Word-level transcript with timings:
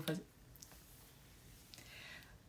vou 0.00 0.06
fazer. 0.06 0.24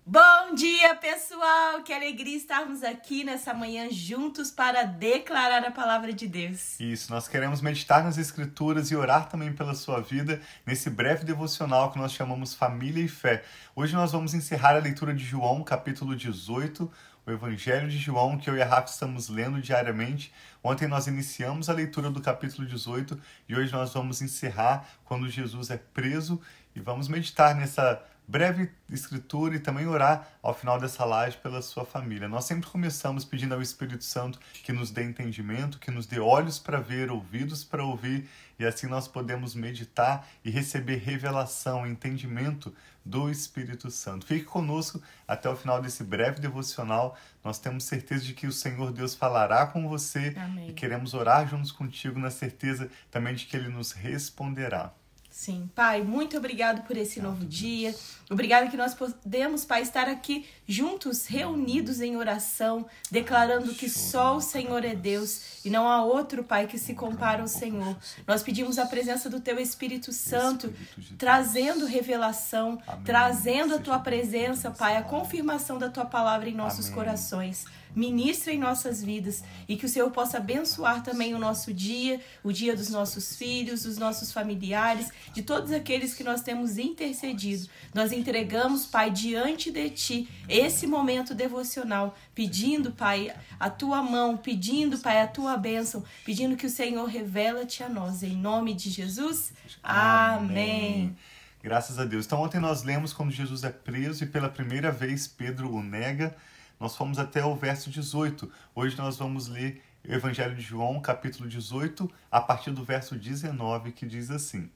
Bom 0.04 0.56
dia, 0.56 0.96
pessoal! 0.96 1.84
Que 1.84 1.94
alegria 1.94 2.36
estarmos 2.36 2.84
aqui 2.84 3.24
nessa 3.24 3.54
manhã 3.54 3.88
juntos 3.92 4.50
para 4.50 4.84
declarar 4.84 5.64
a 5.64 5.72
palavra 5.72 6.12
de 6.12 6.28
Deus. 6.28 6.80
Isso, 6.80 7.14
nós 7.14 7.28
queremos 7.28 7.62
meditar 7.62 8.04
nas 8.04 8.18
Escrituras 8.18 8.90
e 8.90 8.96
orar 8.96 9.30
também 9.30 9.54
pela 9.54 9.76
sua 9.76 10.02
vida 10.02 10.42
nesse 10.66 10.90
breve 10.90 11.24
devocional 11.24 11.92
que 11.92 12.00
nós 12.00 12.12
chamamos 12.12 12.54
Família 12.54 13.04
e 13.04 13.08
Fé. 13.08 13.44
Hoje 13.76 13.94
nós 13.94 14.12
vamos 14.12 14.34
encerrar 14.34 14.76
a 14.76 14.80
leitura 14.80 15.14
de 15.14 15.24
João, 15.24 15.64
capítulo 15.64 16.16
18, 16.16 16.92
o 17.26 17.32
Evangelho 17.32 17.90
de 17.90 17.98
João, 17.98 18.38
que 18.38 18.50
eu 18.50 18.56
e 18.56 18.62
a 18.62 18.66
Rafa 18.66 18.92
estamos 18.92 19.30
lendo 19.30 19.62
diariamente. 19.62 20.34
Ontem 20.64 20.88
nós 20.88 21.08
iniciamos 21.08 21.70
a 21.70 21.74
leitura 21.74 22.10
do 22.10 22.22
capítulo 22.22 22.68
18 22.68 23.20
e 23.48 23.56
hoje 23.56 23.72
nós 23.72 23.94
vamos 23.94 24.22
encerrar 24.22 24.88
quando 25.06 25.30
Jesus 25.30 25.70
é 25.70 25.78
preso 25.78 26.42
e 26.76 26.80
vamos 26.80 27.08
meditar 27.08 27.56
nessa 27.56 28.04
breve 28.32 28.72
escritura 28.90 29.56
e 29.56 29.60
também 29.60 29.86
orar 29.86 30.26
ao 30.42 30.54
final 30.54 30.80
dessa 30.80 31.04
live 31.04 31.36
pela 31.40 31.62
sua 31.62 31.84
família. 31.84 32.30
Nós 32.30 32.46
sempre 32.46 32.70
começamos 32.70 33.26
pedindo 33.26 33.54
ao 33.54 33.62
Espírito 33.62 34.06
Santo 34.06 34.40
que 34.64 34.72
nos 34.72 34.90
dê 34.90 35.04
entendimento, 35.04 35.78
que 35.78 35.92
nos 35.92 36.06
dê 36.06 36.18
olhos 36.18 36.58
para 36.58 36.80
ver, 36.80 37.12
ouvidos 37.12 37.66
para 37.66 37.84
ouvir, 37.84 38.30
e 38.58 38.66
assim 38.66 38.88
nós 38.88 39.06
podemos 39.06 39.54
meditar 39.54 40.26
e 40.46 40.50
receber 40.50 40.96
revelação, 40.96 41.86
entendimento 41.86 42.74
do 43.04 43.30
Espírito 43.30 43.92
Santo. 43.92 44.26
Fique 44.26 44.46
conosco 44.46 45.02
até 45.28 45.50
o 45.50 45.56
final 45.56 45.82
desse 45.82 46.02
breve 46.02 46.40
devocional. 46.40 47.18
Nós 47.44 47.60
temos 47.60 47.84
certeza 47.84 48.24
de 48.24 48.34
que 48.34 48.48
o 48.48 48.52
Senhor 48.52 48.94
Deus 48.94 49.14
falará 49.14 49.66
com 49.66 49.90
você 49.90 50.34
Amém. 50.38 50.70
e 50.70 50.74
queremos 50.74 51.14
orar 51.14 51.50
juntos 51.50 51.74
contigo 51.74 52.18
na 52.18 52.32
certeza 52.32 52.90
também 53.10 53.36
de 53.36 53.46
que 53.46 53.58
ele 53.58 53.68
nos 53.68 53.92
responderá. 53.92 54.94
Sim, 55.32 55.70
Pai, 55.74 56.04
muito 56.04 56.38
obrigado 56.38 56.86
por 56.86 56.98
esse 56.98 57.22
novo 57.22 57.46
dia. 57.46 57.96
Obrigado 58.30 58.70
que 58.70 58.76
nós 58.76 58.94
podemos, 58.94 59.64
Pai, 59.64 59.82
estar 59.82 60.10
aqui 60.10 60.46
juntos, 60.68 61.26
reunidos 61.26 62.02
em 62.02 62.18
oração, 62.18 62.86
declarando 63.10 63.74
que 63.74 63.90
só 63.90 64.36
o 64.36 64.42
Senhor 64.42 64.84
é 64.84 64.94
Deus 64.94 65.64
e 65.64 65.70
não 65.70 65.88
há 65.88 66.04
outro, 66.04 66.44
Pai, 66.44 66.68
que 66.68 66.78
se 66.78 66.94
compara 66.94 67.42
ao 67.42 67.48
Senhor. 67.48 67.96
Nós 68.28 68.44
pedimos 68.44 68.78
a 68.78 68.86
presença 68.86 69.30
do 69.30 69.40
Teu 69.40 69.58
Espírito 69.58 70.12
Santo, 70.12 70.74
trazendo 71.18 71.86
revelação, 71.86 72.78
trazendo 73.06 73.76
a 73.76 73.80
Tua 73.80 74.00
presença, 74.00 74.70
Pai, 74.70 74.98
a 74.98 75.02
confirmação 75.02 75.78
da 75.78 75.90
Tua 75.90 76.06
palavra 76.06 76.50
em 76.50 76.54
nossos 76.54 76.90
corações 76.90 77.66
ministra 77.96 78.54
em 78.54 78.60
nossas 78.60 79.04
vidas 79.04 79.44
e 79.68 79.76
que 79.76 79.86
o 79.86 79.90
Senhor 79.90 80.10
possa 80.12 80.38
abençoar 80.38 81.04
também 81.04 81.34
o 81.34 81.40
nosso 81.40 81.74
dia, 81.74 82.20
o 82.44 82.52
dia 82.52 82.76
dos 82.76 82.90
nossos 82.90 83.36
filhos, 83.36 83.84
dos 83.84 83.98
nossos 83.98 84.32
familiares, 84.32 85.10
de 85.34 85.44
todos 85.44 85.72
aqueles 85.72 86.14
que 86.14 86.24
nós 86.24 86.42
temos 86.42 86.78
intercedido. 86.78 87.68
Nós 87.94 88.12
entregamos, 88.12 88.86
Pai, 88.86 89.12
diante 89.12 89.72
de 89.72 89.90
Ti 89.90 90.30
esse 90.48 90.88
momento 90.88 91.34
devocional, 91.34 92.18
pedindo, 92.34 92.92
Pai, 92.92 93.34
a 93.60 93.70
Tua 93.70 94.02
mão, 94.02 94.38
pedindo, 94.38 94.98
Pai, 94.98 95.22
a 95.22 95.28
Tua 95.28 95.58
bênção, 95.58 96.04
pedindo 96.26 96.56
que 96.56 96.66
o 96.66 96.70
Senhor 96.70 97.06
revela-te 97.06 97.84
a 97.84 97.90
nós. 97.90 98.24
Em 98.24 98.36
nome 98.36 98.74
de 98.74 98.90
Jesus. 98.90 99.54
Amém. 99.84 100.42
Amém. 100.52 101.18
Graças 101.64 102.00
a 102.00 102.06
Deus. 102.06 102.26
Então, 102.26 102.42
ontem 102.42 102.60
nós 102.60 102.82
lemos 102.84 103.14
quando 103.14 103.32
Jesus 103.32 103.64
é 103.64 103.70
preso 103.70 104.24
e 104.24 104.28
pela 104.28 104.50
primeira 104.50 104.92
vez 104.92 105.28
Pedro 105.28 105.72
o 105.72 105.84
nega. 105.84 106.36
Nós 106.82 106.96
fomos 106.96 107.20
até 107.20 107.46
o 107.46 107.56
verso 107.56 107.92
18. 107.92 108.52
Hoje 108.74 108.98
nós 108.98 109.16
vamos 109.16 109.48
ler 109.48 109.84
o 110.04 110.12
Evangelho 110.12 110.56
de 110.56 110.64
João, 110.64 111.00
capítulo 111.00 111.48
18, 111.48 112.12
a 112.32 112.42
partir 112.42 112.72
do 112.72 112.84
verso 112.84 113.16
19, 113.16 113.92
que 113.92 114.04
diz 114.04 114.32
assim: 114.32 114.68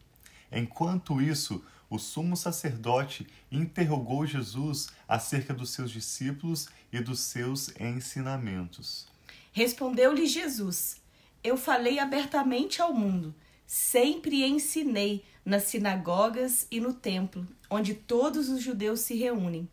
Enquanto 0.51 1.19
isso, 1.19 1.65
o 1.89 1.97
sumo 1.97 2.37
sacerdote 2.37 3.25
interrogou 3.51 4.23
Jesus 4.23 4.89
acerca 5.07 5.51
dos 5.51 5.71
seus 5.71 5.89
discípulos 5.89 6.69
e 6.93 6.99
dos 6.99 7.21
seus 7.21 7.73
ensinamentos. 7.79 9.07
Respondeu-lhe 9.51 10.27
Jesus: 10.27 11.01
Eu 11.43 11.57
falei 11.57 11.97
abertamente 11.97 12.83
ao 12.83 12.93
mundo, 12.93 13.33
sempre 13.65 14.45
ensinei 14.45 15.25
nas 15.43 15.63
sinagogas 15.63 16.67
e 16.69 16.79
no 16.79 16.93
templo, 16.93 17.47
onde 17.67 17.95
todos 17.95 18.47
os 18.47 18.61
judeus 18.61 18.99
se 18.99 19.15
reúnem. 19.15 19.67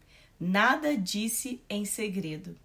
Nada 0.44 0.96
disse 0.96 1.62
em 1.70 1.84
segredo. 1.84 2.56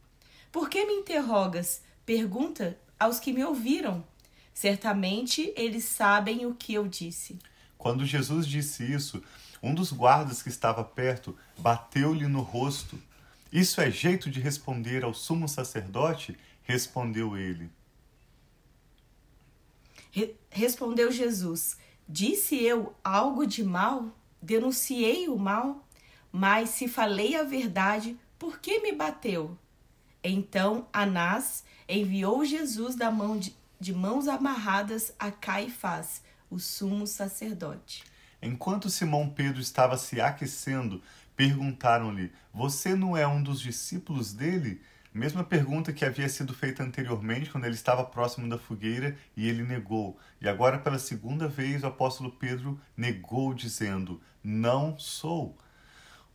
Por 0.52 0.68
que 0.68 0.84
me 0.84 0.94
interrogas? 0.94 1.84
Pergunta 2.08 2.76
aos 3.00 3.20
que 3.20 3.32
me 3.32 3.44
ouviram. 3.44 4.04
Certamente 4.52 5.54
eles 5.56 5.84
sabem 5.84 6.48
o 6.48 6.56
que 6.56 6.74
eu 6.74 6.88
disse. 6.88 7.38
Quando 7.78 8.04
Jesus 8.04 8.48
disse 8.48 8.84
isso, 8.84 9.22
um 9.62 9.76
dos 9.76 9.92
guardas 9.92 10.42
que 10.42 10.50
estava 10.50 10.84
perto 10.84 11.38
bateu-lhe 11.56 12.26
no 12.26 12.42
rosto. 12.42 13.00
Isso 13.54 13.80
é 13.80 13.92
jeito 13.92 14.32
de 14.32 14.40
responder 14.40 15.04
ao 15.04 15.14
sumo 15.14 15.48
sacerdote? 15.48 16.36
Respondeu 16.64 17.38
ele. 17.38 17.70
Re 20.10 20.34
respondeu 20.50 21.12
Jesus: 21.12 21.78
Disse 22.10 22.56
eu 22.56 22.96
algo 23.04 23.46
de 23.46 23.64
mal? 23.64 24.18
Denunciei 24.42 25.30
o 25.30 25.38
mal? 25.38 25.87
Mas 26.40 26.70
se 26.70 26.88
falei 26.88 27.36
a 27.36 27.42
verdade, 27.42 28.16
por 28.38 28.60
que 28.60 28.80
me 28.82 28.92
bateu? 28.92 29.58
Então 30.24 30.88
Anás 30.94 31.64
enviou 31.90 32.46
Jesus 32.46 32.96
da 32.96 33.10
mão 33.10 33.40
de, 33.40 33.56
de 33.80 33.92
mãos 33.92 34.28
amarradas 34.28 35.12
a 35.18 35.32
Caifás, 35.32 36.22
o 36.48 36.60
sumo 36.60 37.08
sacerdote. 37.08 38.04
Enquanto 38.40 38.88
Simão 38.88 39.28
Pedro 39.28 39.60
estava 39.60 39.98
se 39.98 40.22
aquecendo, 40.22 41.02
perguntaram-lhe: 41.36 42.32
Você 42.54 42.94
não 42.94 43.18
é 43.18 43.26
um 43.28 43.42
dos 43.42 43.60
discípulos 43.60 44.32
dele? 44.32 44.80
Mesma 45.12 45.44
pergunta 45.44 45.92
que 45.92 46.06
havia 46.06 46.30
sido 46.30 46.54
feita 46.54 46.84
anteriormente, 46.84 47.50
quando 47.50 47.66
ele 47.66 47.74
estava 47.74 48.06
próximo 48.06 48.48
da 48.48 48.60
fogueira 48.60 49.18
e 49.36 49.50
ele 49.50 49.64
negou. 49.64 50.20
E 50.40 50.48
agora, 50.48 50.78
pela 50.78 51.00
segunda 51.00 51.48
vez, 51.48 51.82
o 51.82 51.88
apóstolo 51.88 52.32
Pedro 52.32 52.80
negou, 52.96 53.56
dizendo: 53.56 54.22
Não 54.44 55.00
sou. 55.00 55.58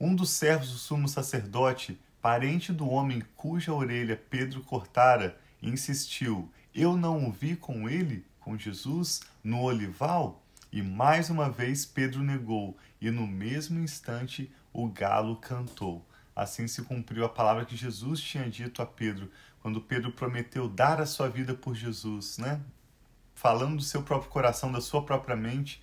Um 0.04 0.16
dos 0.16 0.30
servos 0.30 0.72
do 0.72 0.78
sumo 0.78 1.08
sacerdote, 1.08 1.96
parente 2.20 2.72
do 2.72 2.90
homem 2.90 3.22
cuja 3.36 3.72
orelha 3.72 4.20
Pedro 4.28 4.60
cortara, 4.60 5.38
insistiu: 5.62 6.50
Eu 6.74 6.96
não 6.96 7.28
o 7.28 7.30
vi 7.30 7.54
com 7.54 7.88
ele, 7.88 8.26
com 8.40 8.58
Jesus, 8.58 9.20
no 9.44 9.62
olival? 9.62 10.42
E 10.72 10.82
mais 10.82 11.30
uma 11.30 11.48
vez 11.48 11.86
Pedro 11.86 12.20
negou, 12.20 12.76
e 13.00 13.12
no 13.12 13.28
mesmo 13.28 13.78
instante 13.78 14.52
o 14.72 14.88
galo 14.88 15.36
cantou. 15.36 16.04
Assim 16.34 16.66
se 16.66 16.82
cumpriu 16.82 17.24
a 17.24 17.28
palavra 17.28 17.64
que 17.64 17.76
Jesus 17.76 18.20
tinha 18.20 18.50
dito 18.50 18.82
a 18.82 18.86
Pedro, 18.86 19.30
quando 19.60 19.80
Pedro 19.80 20.10
prometeu 20.10 20.68
dar 20.68 21.00
a 21.00 21.06
sua 21.06 21.28
vida 21.28 21.54
por 21.54 21.76
Jesus, 21.76 22.38
né? 22.38 22.60
Falando 23.36 23.76
do 23.76 23.82
seu 23.82 24.02
próprio 24.02 24.32
coração, 24.32 24.72
da 24.72 24.80
sua 24.80 25.04
própria 25.04 25.36
mente, 25.36 25.80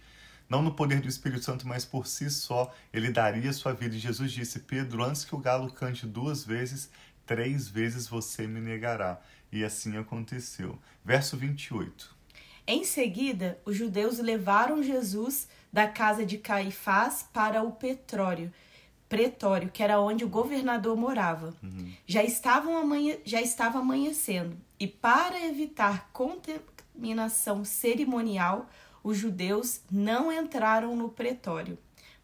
não 0.50 0.62
no 0.64 0.74
poder 0.74 1.00
do 1.00 1.08
Espírito 1.08 1.46
Santo, 1.46 1.68
mas 1.68 1.86
por 1.86 2.08
si 2.08 2.30
só, 2.30 2.74
ele 2.92 3.12
daria 3.12 3.54
sua 3.54 3.74
vida. 3.74 3.96
E 3.96 4.00
Jesus 4.00 4.32
disse: 4.32 4.60
Pedro, 4.60 5.04
antes 5.04 5.24
que 5.24 5.36
o 5.36 5.40
galo 5.40 5.72
cante 5.72 6.08
duas 6.08 6.44
vezes, 6.44 6.90
três 7.26 7.70
vezes 7.70 8.08
você 8.08 8.48
me 8.48 8.60
negará. 8.60 9.22
E 9.52 9.64
assim 9.64 9.98
aconteceu. 9.98 10.78
Verso 11.06 11.38
28. 11.38 12.16
Em 12.66 12.84
seguida, 12.84 13.60
os 13.66 13.76
judeus 13.76 14.20
levaram 14.20 14.84
Jesus 14.84 15.48
da 15.72 15.88
casa 15.88 16.26
de 16.26 16.38
Caifás 16.38 17.28
para 17.34 17.64
o 17.64 17.72
Petrório, 17.72 18.52
pretório, 19.08 19.72
que 19.72 19.82
era 19.82 20.00
onde 20.00 20.24
o 20.24 20.30
governador 20.30 20.96
morava. 20.96 21.56
Uhum. 21.64 21.92
Já, 22.06 22.24
estavam 22.24 22.78
amanhe... 22.78 23.20
Já 23.26 23.42
estava 23.42 23.80
amanhecendo, 23.80 24.56
e 24.80 24.88
para 24.88 25.44
evitar 25.48 26.12
contaminação 26.14 27.66
cerimonial, 27.66 28.70
os 29.04 29.18
judeus 29.18 29.82
não 29.92 30.32
entraram 30.32 30.96
no 30.96 31.10
pretório, 31.10 31.78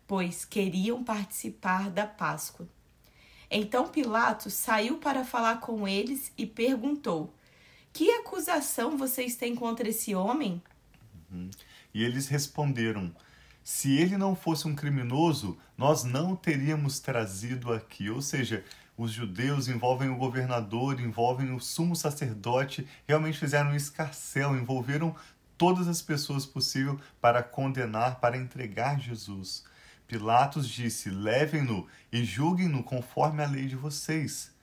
pois 0.07 0.45
queriam 0.45 1.03
participar 1.03 1.89
da 1.89 2.05
Páscoa. 2.05 2.67
Então 3.49 3.87
Pilatos 3.87 4.53
saiu 4.53 4.97
para 4.97 5.23
falar 5.23 5.59
com 5.59 5.87
eles 5.87 6.31
e 6.37 6.45
perguntou: 6.45 7.33
Que 7.93 8.09
acusação 8.11 8.97
vocês 8.97 9.35
têm 9.35 9.55
contra 9.55 9.87
esse 9.87 10.15
homem? 10.15 10.61
Uhum. 11.31 11.49
E 11.93 12.03
eles 12.03 12.27
responderam: 12.27 13.15
Se 13.63 13.97
ele 13.97 14.17
não 14.17 14.35
fosse 14.35 14.67
um 14.67 14.75
criminoso, 14.75 15.57
nós 15.77 16.03
não 16.03 16.33
o 16.33 16.37
teríamos 16.37 16.99
trazido 16.99 17.71
aqui. 17.71 18.09
Ou 18.09 18.21
seja, 18.21 18.63
os 18.97 19.11
judeus 19.11 19.67
envolvem 19.67 20.09
o 20.09 20.15
governador, 20.15 20.99
envolvem 20.99 21.53
o 21.53 21.59
sumo 21.59 21.95
sacerdote, 21.95 22.87
realmente 23.05 23.37
fizeram 23.37 23.71
um 23.71 23.75
escarcel, 23.75 24.55
envolveram 24.55 25.15
todas 25.57 25.87
as 25.87 26.01
pessoas 26.01 26.45
possível 26.45 26.99
para 27.21 27.43
condenar, 27.43 28.19
para 28.19 28.37
entregar 28.37 28.99
Jesus. 28.99 29.63
Pilatos 30.07 30.69
disse: 30.69 31.09
Levem-no 31.09 31.87
e 32.11 32.23
julguem-no 32.23 32.83
conforme 32.83 33.43
a 33.43 33.47
lei 33.47 33.65
de 33.65 33.75
vocês. 33.75 34.53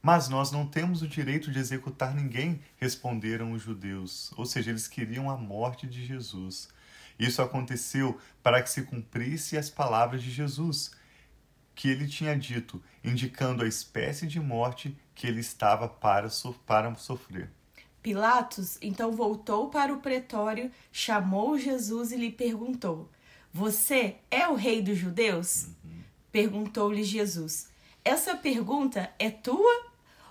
Mas 0.00 0.28
nós 0.28 0.52
não 0.52 0.66
temos 0.66 1.02
o 1.02 1.08
direito 1.08 1.50
de 1.50 1.58
executar 1.58 2.14
ninguém, 2.14 2.60
responderam 2.76 3.52
os 3.52 3.62
judeus. 3.62 4.32
Ou 4.36 4.46
seja, 4.46 4.70
eles 4.70 4.86
queriam 4.86 5.28
a 5.28 5.36
morte 5.36 5.86
de 5.86 6.06
Jesus. 6.06 6.68
Isso 7.18 7.42
aconteceu 7.42 8.20
para 8.42 8.62
que 8.62 8.70
se 8.70 8.82
cumprisse 8.82 9.56
as 9.56 9.68
palavras 9.68 10.22
de 10.22 10.30
Jesus, 10.30 10.92
que 11.74 11.88
ele 11.88 12.06
tinha 12.06 12.38
dito, 12.38 12.80
indicando 13.02 13.64
a 13.64 13.68
espécie 13.68 14.26
de 14.26 14.38
morte 14.38 14.96
que 15.14 15.26
ele 15.26 15.40
estava 15.40 15.88
para, 15.88 16.28
para 16.64 16.94
sofrer. 16.94 17.50
Pilatos 18.06 18.78
então 18.80 19.10
voltou 19.10 19.68
para 19.68 19.92
o 19.92 19.98
pretório, 19.98 20.70
chamou 20.92 21.58
Jesus 21.58 22.12
e 22.12 22.16
lhe 22.16 22.30
perguntou: 22.30 23.10
Você 23.52 24.14
é 24.30 24.46
o 24.46 24.54
rei 24.54 24.80
dos 24.80 24.96
judeus? 24.96 25.64
Uhum. 25.64 26.04
Perguntou-lhe 26.30 27.02
Jesus. 27.02 27.68
Essa 28.04 28.36
pergunta 28.36 29.12
é 29.18 29.28
tua 29.28 29.86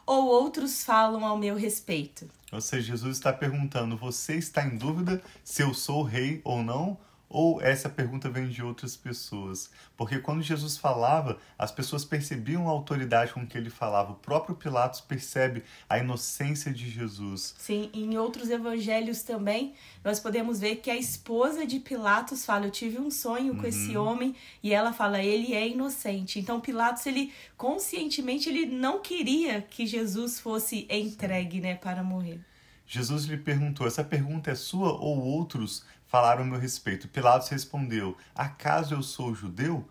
ou 0.06 0.26
outros 0.28 0.86
falam 0.86 1.26
ao 1.26 1.38
meu 1.38 1.58
respeito? 1.58 2.30
Ou 2.50 2.62
seja, 2.62 2.94
Jesus 2.94 3.18
está 3.18 3.34
perguntando: 3.34 3.98
você 3.98 4.38
está 4.38 4.66
em 4.66 4.78
dúvida 4.78 5.22
se 5.44 5.62
eu 5.62 5.74
sou 5.74 6.02
rei 6.02 6.40
ou 6.46 6.64
não? 6.64 6.98
Ou 7.30 7.62
essa 7.62 7.90
pergunta 7.90 8.30
vem 8.30 8.48
de 8.48 8.64
outras 8.64 8.96
pessoas? 8.96 9.70
Porque 9.98 10.20
quando 10.20 10.42
Jesus 10.42 10.78
falava, 10.78 11.38
as 11.58 11.72
pessoas 11.72 12.06
percebiam 12.06 12.68
a 12.68 12.72
autoridade 12.72 13.34
com 13.34 13.46
que 13.46 13.58
ele 13.58 13.70
falava. 13.70 14.12
O 14.12 14.16
próprio 14.16 14.56
Pilatos 14.56 15.02
percebe 15.02 15.64
a 15.90 15.98
inocência 15.98 16.72
de 16.72 16.90
Jesus. 16.90 17.56
Sim, 17.58 17.90
em 17.94 18.18
outros 18.18 18.50
evangelhos 18.50 19.24
também, 19.24 19.74
nós 20.04 20.20
podemos 20.20 20.60
ver 20.60 20.78
que 20.78 20.92
a 20.92 20.96
esposa 20.96 21.66
de 21.66 21.80
Pilatos 21.80 22.46
fala: 22.46 22.68
Eu 22.68 22.72
tive 22.72 23.00
um 23.00 23.10
sonho 23.10 23.56
com 23.56 23.62
uhum. 23.62 23.68
esse 23.68 23.98
homem, 23.98 24.36
e 24.62 24.74
ela 24.74 24.94
fala: 24.94 25.22
Ele 25.22 25.54
é 25.54 25.68
inocente. 25.68 26.40
Então, 26.40 26.62
Pilatos, 26.62 27.06
ele 27.06 27.34
conscientemente, 27.58 28.50
ele 28.50 28.66
não 28.66 29.00
queria 29.00 29.62
que 29.62 29.88
Jesus 29.88 30.40
fosse 30.40 30.88
entregue 30.90 31.60
né, 31.60 31.76
para 31.76 32.04
morrer. 32.04 32.40
Jesus 32.88 33.26
lhe 33.26 33.38
perguntou: 33.38 33.88
Essa 33.88 34.04
pergunta 34.04 34.52
é 34.52 34.56
sua 34.56 34.92
ou 34.94 35.20
outros 35.20 35.86
falaram 36.06 36.44
a 36.44 36.46
meu 36.46 36.60
respeito. 36.60 37.08
Pilatos 37.08 37.50
respondeu: 37.50 38.18
Acaso 38.34 38.94
eu 38.94 39.02
sou 39.02 39.34
judeu? 39.34 39.88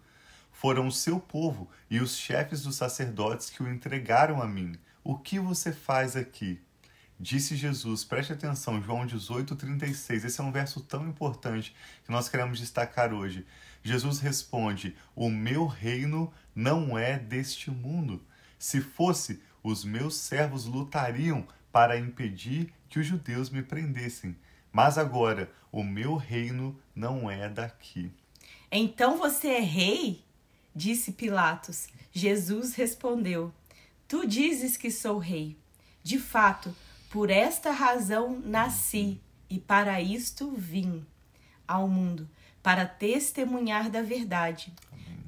Foram 0.53 0.87
o 0.87 0.93
seu 0.93 1.19
povo 1.19 1.69
e 1.91 2.01
os 2.01 2.17
chefes 2.17 2.63
dos 2.63 2.77
sacerdotes 2.77 3.51
que 3.51 3.63
o 3.63 3.69
entregaram 3.69 4.41
a 4.41 4.47
mim. 4.47 4.79
O 5.03 5.19
que 5.19 5.39
você 5.39 5.73
faz 5.73 6.17
aqui? 6.17 6.61
Disse 7.19 7.55
Jesus, 7.55 8.05
preste 8.05 8.33
atenção, 8.33 8.83
João 8.83 9.07
18, 9.07 9.55
36. 9.55 10.25
Esse 10.25 10.41
é 10.41 10.45
um 10.45 10.51
verso 10.51 10.81
tão 10.81 11.07
importante 11.07 11.75
que 12.05 12.11
nós 12.11 12.29
queremos 12.29 12.59
destacar 12.59 13.13
hoje. 13.13 13.47
Jesus 13.83 14.19
responde: 14.21 14.97
O 15.15 15.29
meu 15.29 15.67
reino 15.67 16.33
não 16.55 16.99
é 16.99 17.19
deste 17.19 17.71
mundo. 17.71 18.25
Se 18.59 18.81
fosse, 18.81 19.43
os 19.63 19.85
meus 19.85 20.17
servos 20.17 20.65
lutariam 20.65 21.47
para 21.75 21.99
impedir 21.99 22.73
que 22.89 23.01
os 23.01 23.07
judeus 23.07 23.51
me 23.51 23.61
prendessem. 23.61 24.37
Mas 24.73 24.97
agora 24.97 25.51
o 25.73 25.83
meu 25.83 26.15
reino 26.15 26.81
não 26.95 27.29
é 27.29 27.49
daqui. 27.49 28.13
Então 28.71 29.19
você 29.19 29.49
é 29.49 29.61
rei? 29.61 30.23
Disse 30.73 31.11
Pilatos. 31.11 31.89
Jesus 32.13 32.77
respondeu: 32.77 33.53
Tu 34.07 34.25
dizes 34.25 34.77
que 34.77 34.89
sou 34.89 35.19
rei. 35.19 35.57
De 36.01 36.17
fato, 36.17 36.73
por 37.11 37.29
esta 37.29 37.73
razão 37.73 38.41
nasci 38.45 39.21
e 39.51 39.59
para 39.59 40.01
isto 40.01 40.53
vim 40.53 41.05
ao 41.67 41.89
mundo, 41.89 42.29
para 42.63 42.87
testemunhar 42.87 43.91
da 43.91 44.01
verdade. 44.01 44.73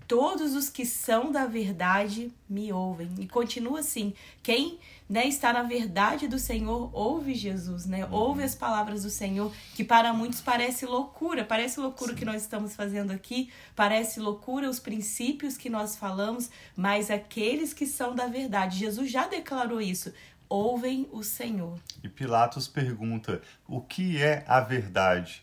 Todos 0.07 0.55
os 0.55 0.69
que 0.69 0.87
são 0.87 1.33
da 1.33 1.47
verdade 1.47 2.33
me 2.49 2.73
ouvem. 2.73 3.11
E 3.19 3.27
continua 3.27 3.81
assim: 3.81 4.15
quem 4.45 4.79
né, 5.09 5.27
está 5.27 5.53
na 5.53 5.63
verdade 5.63 6.27
do 6.27 6.39
Senhor 6.39 6.91
ouve 6.93 7.35
Jesus, 7.35 7.87
né? 7.87 8.07
Ouve 8.11 8.43
as 8.43 8.55
palavras 8.55 9.05
do 9.05 9.11
Senhor, 9.11 9.53
que 9.75 9.85
para 9.85 10.13
muitos 10.13 10.41
parece 10.41 10.85
loucura. 10.85 11.45
Parece 11.45 11.79
loucura 11.79 12.13
o 12.13 12.17
que 12.17 12.25
nós 12.25 12.43
estamos 12.43 12.75
fazendo 12.75 13.13
aqui, 13.13 13.51
parece 13.75 14.19
loucura 14.19 14.69
os 14.69 14.81
princípios 14.81 15.57
que 15.57 15.71
nós 15.71 15.97
falamos, 15.97 16.51
mas 16.77 17.11
aqueles 17.11 17.73
que 17.73 17.87
são 17.87 18.15
da 18.15 18.27
verdade, 18.27 18.79
Jesus 18.79 19.11
já 19.11 19.27
declarou 19.27 19.81
isso. 19.81 20.13
Ouvem 20.49 21.09
o 21.11 21.23
Senhor. 21.23 21.79
E 22.03 22.09
Pilatos 22.09 22.69
pergunta: 22.69 23.43
o 23.67 23.81
que 23.81 24.23
é 24.23 24.45
a 24.47 24.61
verdade? 24.61 25.43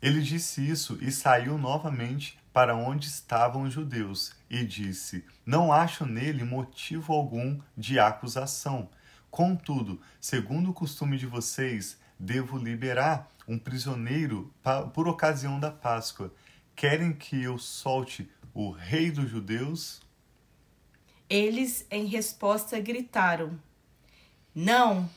Ele 0.00 0.20
disse 0.20 0.68
isso 0.68 0.98
e 1.00 1.12
saiu 1.12 1.56
novamente 1.56 2.36
para 2.52 2.76
onde 2.76 3.06
estavam 3.06 3.62
os 3.62 3.72
judeus 3.72 4.34
e 4.50 4.64
disse: 4.64 5.24
Não 5.44 5.72
acho 5.72 6.04
nele 6.04 6.44
motivo 6.44 7.12
algum 7.12 7.60
de 7.76 7.98
acusação. 7.98 8.90
Contudo, 9.30 10.00
segundo 10.20 10.70
o 10.70 10.74
costume 10.74 11.16
de 11.16 11.26
vocês, 11.26 11.98
devo 12.18 12.58
liberar 12.58 13.28
um 13.48 13.58
prisioneiro 13.58 14.52
por 14.92 15.08
ocasião 15.08 15.58
da 15.58 15.70
Páscoa. 15.70 16.32
Querem 16.76 17.12
que 17.12 17.42
eu 17.42 17.58
solte 17.58 18.30
o 18.52 18.70
rei 18.70 19.10
dos 19.10 19.30
judeus? 19.30 20.02
Eles, 21.28 21.86
em 21.90 22.04
resposta, 22.04 22.78
gritaram: 22.78 23.58
Não, 24.54 25.08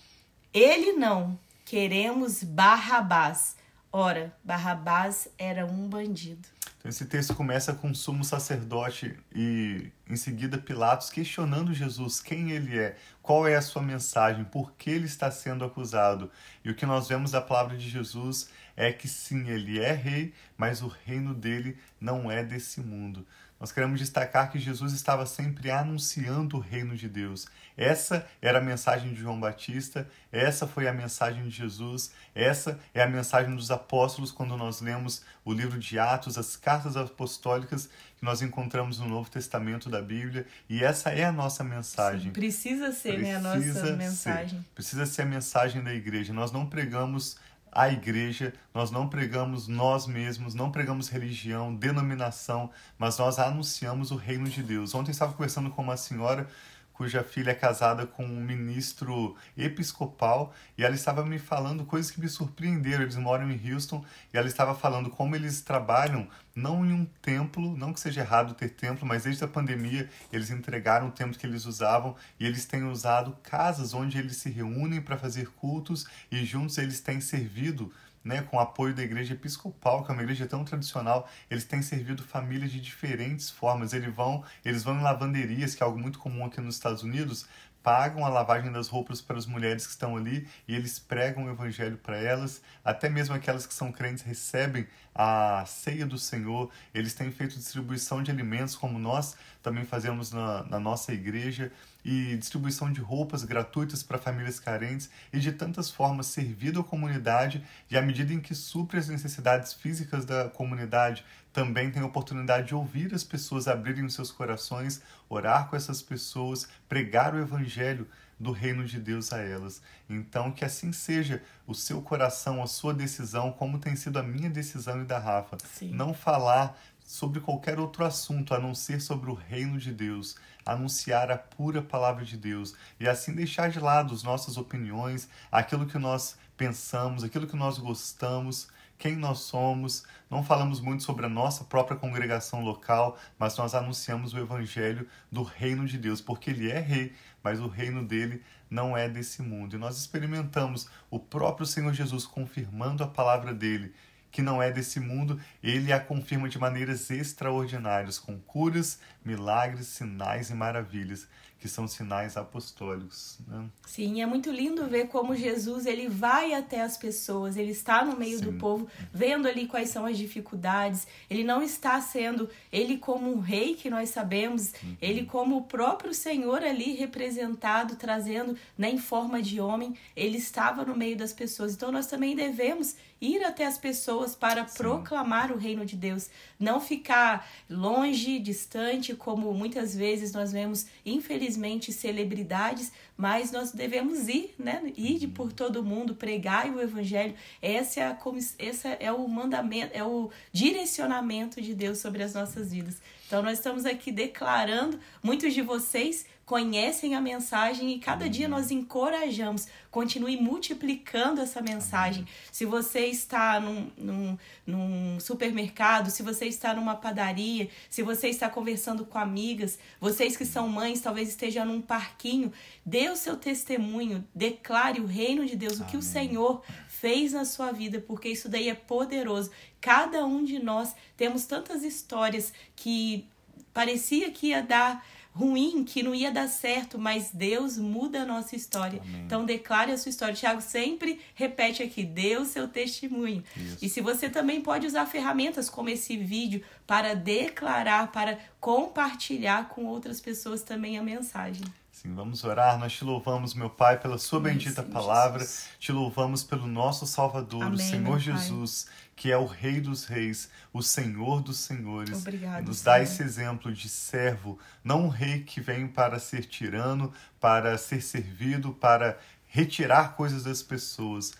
ele 0.53 0.93
não. 0.93 1.37
Queremos 1.65 2.43
Barrabás. 2.43 3.57
Ora, 3.91 4.35
Barrabás 4.43 5.27
era 5.37 5.65
um 5.65 5.89
bandido. 5.89 6.54
Então, 6.85 6.91
esse 6.91 7.05
texto 7.07 7.33
começa 7.33 7.73
com 7.73 7.89
o 7.89 7.95
sumo 7.95 8.23
sacerdote 8.23 9.17
e 9.33 9.89
em 10.07 10.15
seguida 10.15 10.55
Pilatos 10.55 11.09
questionando 11.09 11.73
Jesus, 11.73 12.19
quem 12.21 12.51
ele 12.51 12.77
é, 12.77 12.95
qual 13.23 13.47
é 13.47 13.55
a 13.55 13.61
sua 13.63 13.81
mensagem, 13.81 14.43
por 14.43 14.71
que 14.73 14.91
ele 14.91 15.05
está 15.05 15.31
sendo 15.31 15.65
acusado. 15.65 16.29
E 16.63 16.69
o 16.69 16.75
que 16.75 16.85
nós 16.85 17.07
vemos 17.07 17.31
da 17.31 17.41
palavra 17.41 17.75
de 17.75 17.89
Jesus 17.89 18.51
é 18.77 18.93
que 18.93 19.07
sim, 19.07 19.49
ele 19.49 19.79
é 19.79 19.93
rei, 19.93 20.31
mas 20.55 20.83
o 20.83 20.87
reino 20.87 21.33
dele 21.33 21.75
não 21.99 22.29
é 22.29 22.43
desse 22.43 22.79
mundo. 22.81 23.25
Nós 23.59 23.71
queremos 23.71 23.99
destacar 23.99 24.51
que 24.51 24.59
Jesus 24.59 24.91
estava 24.93 25.25
sempre 25.25 25.71
anunciando 25.71 26.57
o 26.57 26.59
reino 26.59 26.95
de 26.95 27.07
Deus. 27.07 27.47
Essa 27.77 28.27
era 28.41 28.59
a 28.59 28.61
mensagem 28.61 29.13
de 29.13 29.19
João 29.19 29.39
Batista, 29.39 30.07
essa 30.31 30.65
foi 30.67 30.87
a 30.87 30.93
mensagem 30.93 31.43
de 31.43 31.49
Jesus, 31.49 32.11
essa 32.33 32.79
é 32.93 33.01
a 33.01 33.07
mensagem 33.07 33.55
dos 33.55 33.71
apóstolos 33.71 34.31
quando 34.31 34.55
nós 34.55 34.81
lemos 34.81 35.23
o 35.43 35.51
livro 35.51 35.77
de 35.77 35.99
Atos, 35.99 36.37
as 36.37 36.55
cartas 36.55 36.95
apostólicas 36.95 37.89
que 38.17 38.23
nós 38.23 38.41
encontramos 38.41 38.99
no 38.99 39.07
Novo 39.07 39.29
Testamento 39.29 39.89
da 39.89 40.01
Bíblia, 40.01 40.45
e 40.69 40.83
essa 40.83 41.09
é 41.09 41.25
a 41.25 41.31
nossa 41.31 41.63
mensagem. 41.63 42.27
Sim, 42.27 42.31
precisa 42.31 42.91
ser 42.91 43.15
precisa 43.15 43.21
né, 43.21 43.35
a 43.35 43.39
nossa 43.39 43.95
mensagem. 43.95 44.59
Ser, 44.59 44.65
precisa 44.73 45.05
ser 45.05 45.21
a 45.23 45.25
mensagem 45.25 45.83
da 45.83 45.93
igreja. 45.93 46.31
Nós 46.31 46.51
não 46.51 46.65
pregamos 46.65 47.37
a 47.75 47.89
igreja, 47.89 48.53
nós 48.73 48.89
não 48.89 49.09
pregamos 49.09 49.67
nós 49.67 50.07
mesmos, 50.07 50.55
não 50.55 50.71
pregamos 50.71 51.09
religião, 51.09 51.75
denominação, 51.75 52.71
mas 52.97 53.17
nós 53.17 53.37
anunciamos 53.37 54.11
o 54.11 54.15
reino 54.15 54.47
de 54.47 54.63
Deus. 54.63 54.95
Ontem 54.95 55.09
eu 55.09 55.11
estava 55.11 55.33
conversando 55.33 55.69
com 55.69 55.81
uma 55.81 55.97
senhora 55.97 56.47
cuja 56.95 57.23
filha 57.23 57.51
é 57.51 57.53
casada 57.53 58.07
com 58.07 58.25
um 58.25 58.41
ministro 58.41 59.35
episcopal, 59.57 60.53
e 60.77 60.83
ela 60.83 60.95
estava 60.95 61.25
me 61.25 61.37
falando 61.37 61.85
coisas 61.85 62.09
que 62.09 62.21
me 62.21 62.29
surpreenderam. 62.29 63.03
Eles 63.03 63.17
moram 63.17 63.51
em 63.51 63.73
Houston 63.73 64.03
e 64.33 64.37
ela 64.37 64.47
estava 64.47 64.73
falando 64.73 65.09
como 65.09 65.35
eles 65.35 65.61
trabalham 65.61 66.27
não 66.55 66.85
em 66.85 66.93
um 66.93 67.05
templo, 67.21 67.75
não 67.75 67.91
que 67.91 67.99
seja 67.99 68.21
errado 68.21 68.53
ter 68.53 68.69
templo, 68.69 69.05
mas 69.05 69.23
desde 69.23 69.43
a 69.43 69.47
pandemia 69.47 70.09
eles 70.31 70.49
entregaram 70.49 71.09
o 71.09 71.11
templo 71.11 71.37
que 71.37 71.45
eles 71.45 71.65
usavam 71.65 72.15
e 72.39 72.45
eles 72.45 72.65
têm 72.65 72.85
usado 72.85 73.37
casas 73.43 73.93
onde 73.93 74.17
eles 74.17 74.37
se 74.37 74.49
reúnem 74.49 75.01
para 75.01 75.17
fazer 75.17 75.49
cultos 75.49 76.05
e 76.31 76.45
juntos 76.45 76.77
eles 76.77 77.01
têm 77.01 77.19
servido 77.19 77.91
né, 78.25 78.41
com 78.41 78.57
o 78.57 78.59
apoio 78.59 78.95
da 78.95 79.03
igreja 79.03 79.35
episcopal, 79.35 80.03
que 80.03 80.11
é 80.11 80.13
uma 80.13 80.23
igreja 80.23 80.47
tão 80.47 80.65
tradicional, 80.65 81.29
eles 81.49 81.63
têm 81.63 81.83
servido 81.83 82.23
famílias 82.23 82.71
de 82.71 82.81
diferentes 82.81 83.51
formas. 83.51 83.93
Eles 83.93 84.13
vão, 84.13 84.43
eles 84.65 84.83
vão 84.83 84.99
em 84.99 85.03
lavanderias, 85.03 85.75
que 85.75 85.83
é 85.83 85.85
algo 85.85 85.99
muito 85.99 86.17
comum 86.17 86.43
aqui 86.43 86.59
nos 86.59 86.73
Estados 86.73 87.03
Unidos, 87.03 87.47
pagam 87.83 88.25
a 88.25 88.29
lavagem 88.29 88.71
das 88.71 88.87
roupas 88.87 89.21
para 89.21 89.37
as 89.37 89.45
mulheres 89.45 89.85
que 89.85 89.91
estão 89.91 90.17
ali 90.17 90.47
e 90.67 90.73
eles 90.73 90.97
pregam 90.97 91.45
o 91.45 91.51
evangelho 91.51 91.97
para 91.97 92.17
elas. 92.17 92.59
Até 92.83 93.07
mesmo 93.07 93.35
aquelas 93.35 93.67
que 93.67 93.75
são 93.75 93.91
crentes 93.91 94.23
recebem 94.23 94.87
a 95.15 95.63
ceia 95.65 96.05
do 96.05 96.17
Senhor. 96.17 96.69
Eles 96.93 97.13
têm 97.13 97.31
feito 97.31 97.55
distribuição 97.55 98.21
de 98.21 98.29
alimentos, 98.29 98.75
como 98.75 98.99
nós 98.99 99.37
também 99.63 99.85
fazemos 99.85 100.31
na, 100.31 100.63
na 100.63 100.79
nossa 100.79 101.13
igreja, 101.13 101.71
e 102.03 102.37
distribuição 102.37 102.91
de 102.91 103.01
roupas 103.01 103.43
gratuitas 103.43 104.03
para 104.03 104.19
famílias 104.19 104.59
carentes 104.59 105.09
e 105.33 105.39
de 105.39 105.51
tantas 105.51 105.89
formas 105.89 106.27
servido 106.27 106.81
à 106.81 106.83
comunidade 106.83 107.65
e 107.89 107.97
à 107.97 108.01
medida 108.01 108.31
em 108.31 108.39
que 108.39 108.53
supre 108.53 108.99
as 108.99 109.09
necessidades 109.09 109.73
físicas 109.73 110.23
da 110.23 110.47
comunidade, 110.49 111.25
também 111.51 111.89
tem 111.89 112.03
a 112.03 112.05
oportunidade 112.05 112.67
de 112.67 112.75
ouvir 112.75 113.11
as 113.15 113.23
pessoas 113.23 113.67
abrirem 113.67 114.05
os 114.05 114.13
seus 114.13 114.29
corações, 114.29 115.01
orar 115.27 115.67
com 115.67 115.75
essas 115.75 116.01
pessoas, 116.01 116.67
pregar 116.87 117.33
o 117.33 117.39
evangelho 117.39 118.07
do 118.39 118.51
reino 118.51 118.85
de 118.85 118.99
Deus 118.99 119.31
a 119.31 119.39
elas. 119.39 119.81
Então, 120.09 120.51
que 120.51 120.65
assim 120.65 120.91
seja 120.91 121.41
o 121.65 121.73
seu 121.73 122.01
coração, 122.01 122.61
a 122.61 122.67
sua 122.67 122.93
decisão, 122.93 123.51
como 123.51 123.79
tem 123.79 123.95
sido 123.95 124.19
a 124.19 124.23
minha 124.23 124.49
decisão 124.49 125.01
e 125.01 125.05
da 125.05 125.17
Rafa. 125.17 125.57
Sim. 125.63 125.91
Não 125.91 126.13
falar 126.13 126.77
sobre 127.05 127.39
qualquer 127.39 127.79
outro 127.79 128.03
assunto 128.03 128.53
a 128.53 128.59
não 128.59 128.73
ser 128.73 128.99
sobre 128.99 129.29
o 129.29 129.35
reino 129.35 129.77
de 129.77 129.93
Deus, 129.93 130.35
anunciar 130.65 131.31
a 131.31 131.37
pura 131.37 131.81
palavra 131.81 132.25
de 132.25 132.35
Deus 132.35 132.73
e 132.99 133.07
assim 133.07 133.33
deixar 133.33 133.69
de 133.69 133.79
lado 133.79 134.13
as 134.13 134.23
nossas 134.23 134.57
opiniões, 134.57 135.29
aquilo 135.51 135.85
que 135.85 135.99
nós 135.99 136.35
pensamos, 136.57 137.23
aquilo 137.23 137.45
que 137.45 137.55
nós 137.55 137.77
gostamos 137.77 138.67
quem 138.97 139.15
nós 139.15 139.39
somos, 139.39 140.03
não 140.29 140.43
falamos 140.43 140.79
muito 140.79 141.03
sobre 141.03 141.25
a 141.25 141.29
nossa 141.29 141.63
própria 141.63 141.97
congregação 141.97 142.63
local, 142.63 143.17
mas 143.37 143.57
nós 143.57 143.75
anunciamos 143.75 144.33
o 144.33 144.39
evangelho 144.39 145.07
do 145.31 145.43
reino 145.43 145.85
de 145.85 145.97
Deus, 145.97 146.21
porque 146.21 146.49
ele 146.49 146.71
é 146.71 146.79
rei, 146.79 147.13
mas 147.43 147.59
o 147.59 147.67
reino 147.67 148.03
dele 148.03 148.41
não 148.69 148.97
é 148.97 149.07
desse 149.07 149.41
mundo. 149.41 149.75
E 149.75 149.79
nós 149.79 149.97
experimentamos 149.97 150.87
o 151.09 151.19
próprio 151.19 151.65
Senhor 151.65 151.93
Jesus 151.93 152.25
confirmando 152.25 153.03
a 153.03 153.07
palavra 153.07 153.53
dele 153.53 153.93
que 154.35 154.41
não 154.41 154.61
é 154.61 154.69
desse 154.69 154.99
mundo, 154.99 155.39
ele 155.63 155.93
a 155.93 155.99
confirma 155.99 156.49
de 156.49 156.59
maneiras 156.59 157.09
extraordinárias, 157.09 158.19
com 158.19 158.37
curas, 158.37 158.99
milagres, 159.23 159.87
sinais 159.87 160.49
e 160.49 160.53
maravilhas 160.53 161.25
que 161.57 161.69
são 161.69 161.87
sinais 161.87 162.37
apostólicos. 162.37 163.39
Né? 163.47 163.65
Sim, 163.87 164.21
é 164.21 164.25
muito 164.25 164.51
lindo 164.51 164.85
ver 164.87 165.07
como 165.07 165.35
Jesus 165.35 165.85
ele 165.85 166.07
vai 166.07 166.53
até 166.53 166.81
as 166.81 166.97
pessoas, 166.97 167.57
ele 167.57 167.71
está 167.71 168.03
no 168.03 168.17
meio 168.17 168.37
Sim. 168.37 168.45
do 168.45 168.53
povo, 168.53 168.87
vendo 169.11 169.47
ali 169.47 169.65
quais 169.65 169.89
são 169.89 170.05
as 170.05 170.17
dificuldades. 170.17 171.07
Ele 171.29 171.43
não 171.43 171.63
está 171.63 171.99
sendo 172.01 172.49
ele 172.71 172.97
como 172.97 173.33
um 173.33 173.39
rei 173.39 173.73
que 173.73 173.89
nós 173.89 174.09
sabemos, 174.09 174.73
uhum. 174.83 174.97
ele 175.01 175.25
como 175.25 175.57
o 175.57 175.63
próprio 175.63 176.13
Senhor 176.13 176.61
ali 176.61 176.93
representado, 176.93 177.95
trazendo 177.95 178.55
né, 178.77 178.91
em 178.91 178.99
forma 178.99 179.41
de 179.41 179.59
homem, 179.59 179.95
ele 180.15 180.37
estava 180.37 180.83
no 180.83 180.95
meio 180.95 181.17
das 181.17 181.33
pessoas. 181.33 181.73
Então 181.73 181.91
nós 181.91 182.05
também 182.05 182.35
devemos 182.35 182.95
ir 183.19 183.43
até 183.43 183.65
as 183.65 183.77
pessoas 183.77 184.24
para 184.33 184.65
Sim. 184.65 184.77
proclamar 184.77 185.51
o 185.51 185.57
reino 185.57 185.85
de 185.85 185.95
Deus, 185.95 186.29
não 186.57 186.79
ficar 186.79 187.47
longe, 187.69 188.39
distante, 188.39 189.13
como 189.13 189.53
muitas 189.53 189.93
vezes 189.93 190.31
nós 190.31 190.53
vemos, 190.53 190.87
infelizmente, 191.05 191.91
celebridades, 191.91 192.91
mas 193.17 193.51
nós 193.51 193.71
devemos 193.71 194.27
ir, 194.29 194.55
né? 194.57 194.81
Ir 194.95 195.27
por 195.27 195.51
todo 195.51 195.83
mundo, 195.83 196.15
pregar 196.15 196.69
o 196.73 196.81
evangelho. 196.81 197.35
Essa 197.61 197.99
é, 197.99 198.03
a, 198.05 198.17
essa 198.57 198.89
é 198.89 199.11
o 199.11 199.27
mandamento, 199.27 199.91
é 199.93 200.03
o 200.03 200.31
direcionamento 200.51 201.61
de 201.61 201.73
Deus 201.73 201.97
sobre 201.97 202.23
as 202.23 202.33
nossas 202.33 202.71
vidas. 202.71 203.01
Então 203.27 203.41
nós 203.41 203.57
estamos 203.57 203.85
aqui 203.85 204.11
declarando, 204.11 204.99
muitos 205.21 205.53
de 205.53 205.61
vocês 205.61 206.25
conhecem 206.45 207.15
a 207.15 207.21
mensagem 207.21 207.91
e 207.91 207.99
cada 207.99 208.29
dia 208.29 208.47
nós 208.47 208.69
encorajamos, 208.69 209.67
continue 209.89 210.37
multiplicando 210.37 211.41
essa 211.41 211.59
mensagem. 211.59 212.27
Se 212.51 212.65
você 212.65 213.07
está 213.07 213.59
num, 213.59 213.89
num, 213.97 214.37
num, 214.65 215.19
supermercado, 215.19 216.11
se 216.11 216.21
você 216.21 216.45
está 216.45 216.73
numa 216.73 216.95
padaria, 216.95 217.67
se 217.89 218.03
você 218.03 218.29
está 218.29 218.47
conversando 218.47 219.05
com 219.05 219.17
amigas, 219.17 219.79
vocês 219.99 220.37
que 220.37 220.45
são 220.45 220.67
mães, 220.67 221.01
talvez 221.01 221.29
esteja 221.29 221.65
num 221.65 221.81
parquinho, 221.81 222.53
dê 222.85 223.09
o 223.09 223.15
seu 223.15 223.35
testemunho, 223.35 224.23
declare 224.33 225.01
o 225.01 225.07
reino 225.07 225.45
de 225.47 225.55
Deus, 225.55 225.81
Amém. 225.81 225.87
o 225.87 225.91
que 225.91 225.97
o 225.97 226.01
Senhor 226.01 226.61
fez 226.87 227.33
na 227.33 227.43
sua 227.43 227.71
vida, 227.71 227.99
porque 227.99 228.29
isso 228.29 228.47
daí 228.47 228.69
é 228.69 228.75
poderoso. 228.75 229.49
Cada 229.81 230.23
um 230.25 230.43
de 230.43 230.59
nós 230.59 230.95
temos 231.17 231.45
tantas 231.45 231.83
histórias 231.83 232.53
que 232.75 233.27
parecia 233.73 234.29
que 234.31 234.47
ia 234.47 234.61
dar 234.61 235.05
ruim, 235.35 235.83
que 235.83 236.01
não 236.01 236.15
ia 236.15 236.31
dar 236.31 236.47
certo, 236.47 236.97
mas 236.97 237.29
Deus 237.33 237.77
muda 237.77 238.21
a 238.21 238.25
nossa 238.25 238.55
história. 238.55 239.01
Amém. 239.01 239.23
Então 239.25 239.45
declare 239.45 239.91
a 239.91 239.97
sua 239.97 240.09
história. 240.09 240.33
Tiago 240.33 240.61
sempre 240.61 241.19
repete 241.35 241.83
aqui, 241.83 242.05
dê 242.05 242.37
o 242.37 242.45
seu 242.45 242.69
testemunho. 242.69 243.43
Isso. 243.57 243.77
E 243.81 243.89
se 243.89 243.99
você 243.99 244.29
também 244.29 244.61
pode 244.61 244.87
usar 244.87 245.05
ferramentas 245.05 245.69
como 245.69 245.89
esse 245.89 246.15
vídeo 246.15 246.63
para 246.87 247.13
declarar, 247.13 248.13
para 248.13 248.39
compartilhar 248.61 249.67
com 249.67 249.85
outras 249.85 250.21
pessoas 250.21 250.63
também 250.63 250.97
a 250.97 251.03
mensagem. 251.03 251.65
Sim, 251.95 252.13
vamos 252.13 252.43
orar. 252.43 252.77
Nós 252.77 252.91
te 252.91 253.05
louvamos, 253.05 253.53
meu 253.53 253.69
Pai, 253.69 253.97
pela 253.97 254.17
sua 254.17 254.37
bendita 254.37 254.83
palavra. 254.83 255.39
Jesus. 255.39 255.69
Te 255.79 255.93
louvamos 255.93 256.43
pelo 256.43 256.67
nosso 256.67 257.07
Salvador, 257.07 257.63
Amém, 257.63 257.75
o 257.75 257.77
Senhor 257.77 258.19
Jesus, 258.19 258.87
que 259.15 259.31
é 259.31 259.37
o 259.37 259.45
Rei 259.45 259.79
dos 259.79 260.03
Reis, 260.03 260.49
o 260.73 260.83
Senhor 260.83 261.41
dos 261.41 261.57
Senhores. 261.57 262.17
Obrigado, 262.17 262.65
nos 262.65 262.79
Senhor. 262.79 262.97
dá 262.97 263.01
esse 263.01 263.23
exemplo 263.23 263.71
de 263.71 263.87
servo, 263.87 264.59
não 264.83 265.05
um 265.05 265.07
rei 265.07 265.43
que 265.43 265.61
vem 265.61 265.87
para 265.87 266.19
ser 266.19 266.43
tirano, 266.43 267.13
para 267.39 267.77
ser 267.77 268.01
servido, 268.01 268.73
para 268.73 269.17
retirar 269.47 270.17
coisas 270.17 270.43
das 270.43 270.61
pessoas. 270.61 271.31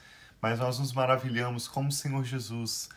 Mas 0.42 0.58
nós 0.58 0.80
nos 0.80 0.94
maravilhamos 0.94 1.68
como 1.68 1.90
o 1.90 1.92
Senhor 1.92 2.24
Jesus, 2.24 2.88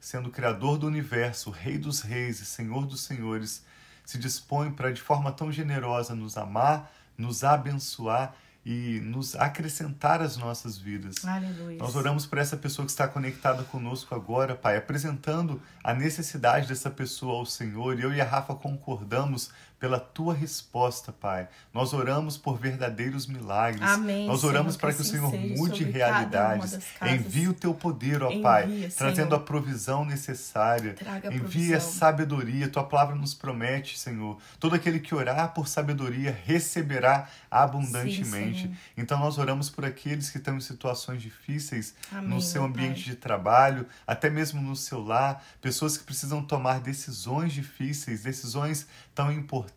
sendo 0.00 0.30
o 0.30 0.32
Criador 0.32 0.78
do 0.78 0.86
universo, 0.86 1.50
o 1.50 1.52
Rei 1.52 1.76
dos 1.76 2.00
Reis 2.00 2.40
e 2.40 2.46
Senhor 2.46 2.86
dos 2.86 3.02
Senhores, 3.02 3.62
se 4.02 4.16
dispõe 4.16 4.72
para, 4.72 4.90
de 4.90 5.00
forma 5.02 5.30
tão 5.30 5.52
generosa, 5.52 6.14
nos 6.14 6.38
amar 6.38 6.90
nos 7.16 7.44
abençoar 7.44 8.34
e 8.64 9.00
nos 9.00 9.34
acrescentar 9.34 10.22
as 10.22 10.36
nossas 10.36 10.78
vidas. 10.78 11.24
Aleluia. 11.24 11.78
Nós 11.78 11.96
oramos 11.96 12.26
por 12.26 12.38
essa 12.38 12.56
pessoa 12.56 12.86
que 12.86 12.92
está 12.92 13.08
conectada 13.08 13.64
conosco 13.64 14.14
agora, 14.14 14.54
Pai, 14.54 14.76
apresentando 14.76 15.60
a 15.82 15.92
necessidade 15.92 16.68
dessa 16.68 16.88
pessoa 16.88 17.38
ao 17.38 17.46
Senhor. 17.46 17.98
Eu 17.98 18.14
e 18.14 18.20
a 18.20 18.24
Rafa 18.24 18.54
concordamos 18.54 19.50
pela 19.82 19.98
tua 19.98 20.32
resposta, 20.32 21.10
Pai. 21.10 21.48
Nós 21.74 21.92
oramos 21.92 22.38
por 22.38 22.56
verdadeiros 22.56 23.26
milagres. 23.26 23.82
Amém, 23.82 24.28
Nós 24.28 24.44
oramos 24.44 24.76
para 24.76 24.90
que, 24.90 24.98
que 24.98 25.02
o 25.02 25.04
Senhor 25.04 25.32
mude 25.32 25.82
realidades. 25.82 26.78
Envie 27.02 27.48
o 27.48 27.52
teu 27.52 27.74
poder, 27.74 28.22
ó 28.22 28.30
Envia, 28.30 28.42
Pai, 28.42 28.68
Senhor. 28.68 28.92
trazendo 28.92 29.34
a 29.34 29.40
provisão 29.40 30.04
necessária. 30.04 30.94
Traga 30.94 31.34
Envie 31.34 31.74
a 31.74 31.80
sabedoria. 31.80 32.68
Tua 32.68 32.84
palavra 32.84 33.16
nos 33.16 33.34
promete, 33.34 33.98
Senhor. 33.98 34.38
Todo 34.60 34.76
aquele 34.76 35.00
que 35.00 35.16
orar 35.16 35.52
por 35.52 35.66
sabedoria 35.66 36.30
receberá 36.46 37.28
abundantemente. 37.50 38.68
Sim, 38.68 38.76
então 38.96 39.18
nós 39.18 39.36
oramos 39.36 39.68
por 39.68 39.84
aqueles 39.84 40.30
que 40.30 40.38
estão 40.38 40.56
em 40.56 40.60
situações 40.60 41.20
difíceis 41.20 41.92
Amém, 42.12 42.28
no 42.28 42.40
seu 42.40 42.62
ambiente 42.62 43.02
de 43.02 43.16
trabalho, 43.16 43.84
até 44.06 44.30
mesmo 44.30 44.62
no 44.62 44.76
seu 44.76 45.02
lar, 45.02 45.44
pessoas 45.60 45.98
que 45.98 46.04
precisam 46.04 46.40
tomar 46.40 46.78
decisões 46.78 47.52
difíceis, 47.52 48.22
decisões 48.22 48.86
tão 49.12 49.32
importantes 49.32 49.71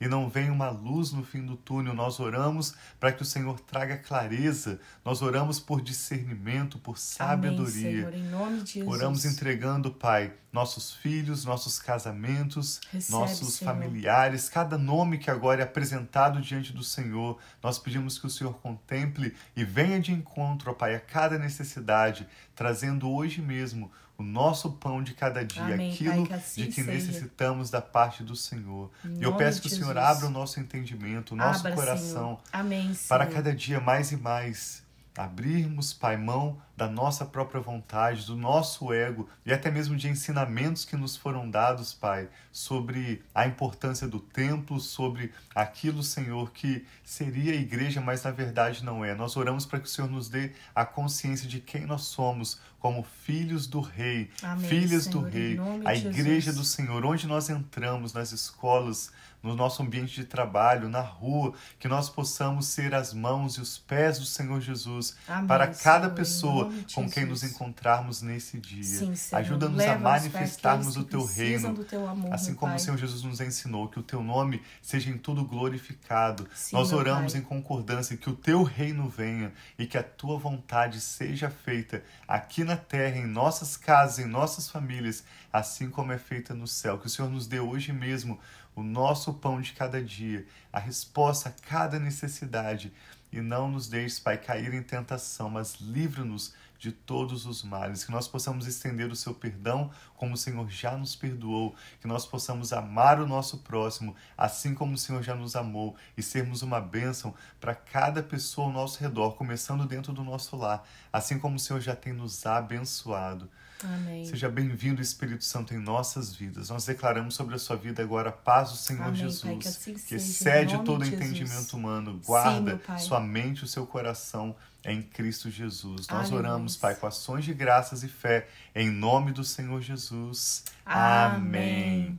e 0.00 0.08
não 0.08 0.28
vem 0.28 0.50
uma 0.50 0.70
luz 0.70 1.12
no 1.12 1.24
fim 1.24 1.44
do 1.44 1.56
túnel. 1.56 1.94
Nós 1.94 2.18
oramos 2.20 2.74
para 2.98 3.12
que 3.12 3.22
o 3.22 3.24
Senhor 3.24 3.60
traga 3.60 3.96
clareza, 3.96 4.80
nós 5.04 5.22
oramos 5.22 5.60
por 5.60 5.82
discernimento, 5.82 6.78
por 6.78 6.98
sabedoria. 6.98 8.08
Amém, 8.08 8.10
Senhor, 8.10 8.14
em 8.14 8.30
nome 8.30 8.62
de 8.62 8.72
Jesus. 8.72 8.94
Oramos 8.94 9.24
entregando, 9.24 9.90
Pai, 9.90 10.32
nossos 10.52 10.94
filhos, 10.94 11.44
nossos 11.44 11.78
casamentos, 11.78 12.80
Recebe, 12.90 13.12
nossos 13.12 13.54
Senhor. 13.54 13.72
familiares, 13.72 14.48
cada 14.48 14.78
nome 14.78 15.18
que 15.18 15.30
agora 15.30 15.60
é 15.60 15.64
apresentado 15.64 16.40
diante 16.40 16.72
do 16.72 16.82
Senhor. 16.82 17.38
Nós 17.62 17.78
pedimos 17.78 18.18
que 18.18 18.26
o 18.26 18.30
Senhor 18.30 18.54
contemple 18.60 19.34
e 19.54 19.64
venha 19.64 20.00
de 20.00 20.12
encontro, 20.12 20.70
ó 20.70 20.74
Pai, 20.74 20.94
a 20.94 21.00
cada 21.00 21.38
necessidade, 21.38 22.26
trazendo 22.54 23.10
hoje 23.10 23.42
mesmo 23.42 23.90
o 24.18 24.22
nosso 24.22 24.72
pão 24.72 25.02
de 25.02 25.12
cada 25.14 25.44
dia, 25.44 25.62
Amém, 25.62 25.92
aquilo 25.92 26.26
pai, 26.26 26.40
que 26.40 26.62
de 26.62 26.66
que 26.68 26.82
seja. 26.82 26.90
necessitamos 26.92 27.70
da 27.70 27.82
parte 27.82 28.22
do 28.22 28.34
Senhor. 28.34 28.90
E 29.04 29.22
eu 29.22 29.34
peço 29.36 29.60
que 29.60 29.66
o 29.66 29.70
Senhor 29.70 29.96
abra 29.98 30.26
o 30.26 30.30
nosso 30.30 30.58
entendimento, 30.58 31.32
o 31.32 31.36
nosso 31.36 31.60
abra, 31.60 31.72
coração, 31.74 32.38
Amém, 32.52 32.96
para 33.08 33.26
cada 33.26 33.54
dia 33.54 33.80
mais 33.80 34.12
e 34.12 34.16
mais 34.16 34.85
abrirmos, 35.16 35.92
Pai, 35.92 36.16
mão 36.16 36.58
da 36.76 36.88
nossa 36.88 37.24
própria 37.24 37.60
vontade, 37.60 38.26
do 38.26 38.36
nosso 38.36 38.92
ego 38.92 39.28
e 39.46 39.52
até 39.52 39.70
mesmo 39.70 39.96
de 39.96 40.08
ensinamentos 40.08 40.84
que 40.84 40.94
nos 40.96 41.16
foram 41.16 41.48
dados, 41.48 41.94
Pai, 41.94 42.28
sobre 42.52 43.22
a 43.34 43.46
importância 43.46 44.06
do 44.06 44.20
templo, 44.20 44.78
sobre 44.78 45.32
aquilo, 45.54 46.02
Senhor, 46.02 46.50
que 46.52 46.84
seria 47.02 47.52
a 47.52 47.56
igreja, 47.56 48.00
mas 48.00 48.24
na 48.24 48.30
verdade 48.30 48.84
não 48.84 49.04
é. 49.04 49.14
Nós 49.14 49.36
oramos 49.36 49.64
para 49.64 49.80
que 49.80 49.86
o 49.86 49.90
Senhor 49.90 50.10
nos 50.10 50.28
dê 50.28 50.52
a 50.74 50.84
consciência 50.84 51.48
de 51.48 51.60
quem 51.60 51.86
nós 51.86 52.02
somos 52.02 52.60
como 52.78 53.02
filhos 53.02 53.66
do 53.66 53.80
Rei, 53.80 54.30
Amém, 54.42 54.68
filhas 54.68 55.04
Senhor, 55.04 55.22
do 55.22 55.28
Rei, 55.28 55.58
a 55.84 55.94
igreja 55.94 56.52
Jesus. 56.52 56.56
do 56.56 56.64
Senhor, 56.64 57.04
onde 57.04 57.26
nós 57.26 57.48
entramos, 57.48 58.12
nas 58.12 58.32
escolas, 58.32 59.10
no 59.46 59.54
nosso 59.54 59.82
ambiente 59.82 60.14
de 60.14 60.24
trabalho, 60.24 60.88
na 60.88 61.00
rua, 61.00 61.54
que 61.78 61.88
nós 61.88 62.10
possamos 62.10 62.66
ser 62.66 62.94
as 62.94 63.14
mãos 63.14 63.54
e 63.54 63.60
os 63.60 63.78
pés 63.78 64.18
do 64.18 64.26
Senhor 64.26 64.60
Jesus 64.60 65.16
Amém, 65.28 65.46
para 65.46 65.68
cada 65.68 66.06
Senhor, 66.06 66.14
pessoa 66.14 66.72
com 66.94 67.08
quem 67.08 67.24
nos 67.24 67.42
encontrarmos 67.42 68.22
nesse 68.22 68.58
dia. 68.58 68.82
Sim, 68.82 69.14
Ajuda-nos 69.32 69.80
a 69.84 69.98
manifestarmos 69.98 70.96
o 70.96 71.04
teu 71.04 71.24
reino, 71.24 71.84
teu 71.84 72.06
amor, 72.06 72.32
assim 72.32 72.54
como 72.54 72.72
pai. 72.72 72.80
o 72.80 72.82
Senhor 72.82 72.96
Jesus 72.96 73.22
nos 73.22 73.40
ensinou, 73.40 73.88
que 73.88 73.98
o 73.98 74.02
teu 74.02 74.22
nome 74.22 74.60
seja 74.82 75.10
em 75.10 75.18
tudo 75.18 75.44
glorificado. 75.44 76.48
Sim, 76.54 76.74
Nós 76.76 76.92
oramos 76.92 77.34
em 77.34 77.40
concordância 77.40 78.16
que 78.16 78.28
o 78.28 78.34
teu 78.34 78.62
reino 78.62 79.08
venha 79.08 79.52
e 79.78 79.86
que 79.86 79.96
a 79.96 80.02
tua 80.02 80.38
vontade 80.38 81.00
seja 81.00 81.48
feita 81.50 82.02
aqui 82.26 82.64
na 82.64 82.76
terra, 82.76 83.18
em 83.18 83.26
nossas 83.26 83.76
casas, 83.76 84.18
em 84.18 84.26
nossas 84.26 84.68
famílias, 84.68 85.24
assim 85.52 85.88
como 85.88 86.12
é 86.12 86.18
feita 86.18 86.54
no 86.54 86.66
céu. 86.66 86.98
Que 86.98 87.06
o 87.06 87.10
Senhor 87.10 87.30
nos 87.30 87.46
dê 87.46 87.60
hoje 87.60 87.92
mesmo 87.92 88.38
o 88.76 88.82
nosso 88.82 89.32
pão 89.34 89.60
de 89.60 89.72
cada 89.72 90.02
dia, 90.02 90.46
a 90.70 90.78
resposta 90.78 91.48
a 91.48 91.52
cada 91.52 91.98
necessidade. 91.98 92.92
E 93.32 93.40
não 93.40 93.68
nos 93.68 93.88
deixes, 93.88 94.20
Pai, 94.20 94.38
cair 94.38 94.72
em 94.74 94.82
tentação, 94.82 95.50
mas 95.50 95.80
livra-nos 95.80 96.54
de 96.78 96.92
todos 96.92 97.46
os 97.46 97.62
males, 97.62 98.04
que 98.04 98.12
nós 98.12 98.28
possamos 98.28 98.66
estender 98.66 99.10
o 99.10 99.16
seu 99.16 99.34
perdão 99.34 99.90
como 100.14 100.34
o 100.34 100.36
Senhor 100.36 100.68
já 100.70 100.96
nos 100.96 101.16
perdoou, 101.16 101.74
que 102.00 102.06
nós 102.06 102.26
possamos 102.26 102.72
amar 102.72 103.18
o 103.18 103.26
nosso 103.26 103.58
próximo 103.58 104.14
assim 104.36 104.74
como 104.74 104.94
o 104.94 104.98
Senhor 104.98 105.22
já 105.22 105.34
nos 105.34 105.56
amou 105.56 105.96
e 106.16 106.22
sermos 106.22 106.60
uma 106.60 106.78
bênção 106.78 107.34
para 107.58 107.74
cada 107.74 108.22
pessoa 108.22 108.66
ao 108.66 108.72
nosso 108.72 109.00
redor, 109.00 109.32
começando 109.32 109.86
dentro 109.86 110.12
do 110.12 110.22
nosso 110.22 110.54
lar, 110.54 110.86
assim 111.12 111.38
como 111.38 111.56
o 111.56 111.58
Senhor 111.58 111.80
já 111.80 111.96
tem 111.96 112.12
nos 112.12 112.44
abençoado. 112.44 113.48
Amém. 113.84 114.24
Seja 114.24 114.48
bem-vindo, 114.48 115.02
Espírito 115.02 115.44
Santo, 115.44 115.74
em 115.74 115.78
nossas 115.78 116.34
vidas. 116.34 116.70
Nós 116.70 116.86
declaramos 116.86 117.34
sobre 117.34 117.54
a 117.54 117.58
sua 117.58 117.76
vida 117.76 118.02
agora 118.02 118.30
a 118.30 118.32
paz 118.32 118.70
do 118.70 118.76
Senhor 118.76 119.04
Amém, 119.04 119.16
Jesus, 119.16 119.42
Pai, 119.42 119.56
que 119.58 119.68
assim 119.68 119.94
que 119.94 120.14
excede 120.14 120.82
todo 120.82 121.04
entendimento 121.04 121.50
Jesus. 121.50 121.72
humano. 121.72 122.20
Guarda 122.24 122.80
Pai. 122.86 122.98
sua 122.98 123.20
mente 123.20 123.60
e 123.60 123.64
o 123.64 123.66
seu 123.66 123.86
coração 123.86 124.56
em 124.84 125.02
Cristo 125.02 125.50
Jesus. 125.50 126.08
Nós 126.08 126.30
Aleluia. 126.30 126.50
oramos, 126.50 126.76
Pai, 126.76 126.94
com 126.94 127.06
ações 127.06 127.44
de 127.44 127.52
graças 127.52 128.02
e 128.02 128.08
fé, 128.08 128.48
em 128.74 128.90
nome 128.90 129.32
do 129.32 129.44
Senhor 129.44 129.80
Jesus. 129.82 130.64
Amém. 130.84 132.18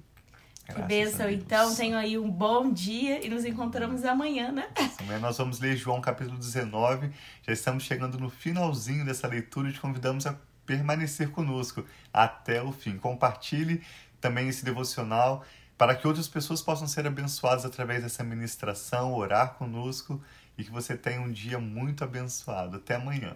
Que 0.65 0.73
Graças 0.73 0.83
a 0.83 0.87
bênção, 0.87 1.29
então. 1.29 1.75
Tenham 1.75 1.97
aí 1.97 2.17
um 2.19 2.29
bom 2.29 2.71
dia 2.71 3.25
e 3.25 3.29
nos 3.29 3.45
encontramos 3.45 4.03
amanhã, 4.03 4.51
né? 4.51 4.67
Amanhã 4.99 5.19
nós 5.19 5.37
vamos 5.37 5.59
ler 5.59 5.77
João 5.77 6.01
capítulo 6.01 6.37
19. 6.37 7.09
Já 7.41 7.53
estamos 7.53 7.83
chegando 7.83 8.19
no 8.19 8.29
finalzinho 8.29 9.05
dessa 9.05 9.27
leitura 9.27 9.69
e 9.69 9.73
te 9.73 9.79
convidamos 9.79 10.27
a 10.27 10.35
permanecer 10.67 11.31
conosco 11.31 11.83
até 12.13 12.61
o 12.61 12.71
fim. 12.71 12.97
Compartilhe 12.99 13.81
também 14.21 14.49
esse 14.49 14.63
devocional 14.63 15.43
para 15.77 15.95
que 15.95 16.07
outras 16.07 16.27
pessoas 16.27 16.61
possam 16.61 16.87
ser 16.87 17.07
abençoadas 17.07 17.65
através 17.65 18.03
dessa 18.03 18.23
ministração, 18.23 19.13
orar 19.13 19.53
conosco 19.55 20.21
e 20.57 20.63
que 20.63 20.71
você 20.71 20.95
tenha 20.95 21.21
um 21.21 21.31
dia 21.31 21.57
muito 21.57 22.03
abençoado. 22.03 22.77
Até 22.77 22.95
amanhã. 22.95 23.35